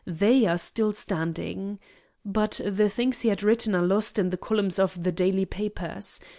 They 0.07 0.47
are 0.47 0.57
still 0.57 0.93
standing. 0.93 1.77
But 2.25 2.59
the 2.65 2.89
things 2.89 3.21
he 3.21 3.29
had 3.29 3.43
written 3.43 3.75
are 3.75 3.85
lost 3.85 4.17
in 4.17 4.31
the 4.31 4.35
columns 4.37 4.79
of 4.79 5.03
the 5.03 5.11
daily 5.11 5.45
papers. 5.45 6.19